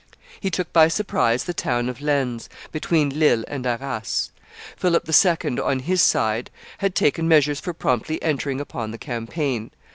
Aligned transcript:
He 0.39 0.49
took 0.49 0.73
by 0.73 0.87
surprise 0.87 1.43
the 1.43 1.53
town 1.53 1.87
of 1.87 2.01
Lens, 2.01 2.49
between 2.71 3.19
Lille 3.19 3.43
and 3.47 3.67
Arras. 3.67 4.31
Philip 4.75 5.07
II., 5.07 5.59
on 5.59 5.81
his 5.81 6.01
side, 6.01 6.49
had 6.79 6.95
taken 6.95 7.27
measures 7.27 7.59
for 7.59 7.71
promptly 7.75 8.19
entering 8.23 8.59
upon 8.59 8.89
the 8.89 8.97
campaign. 8.97 9.69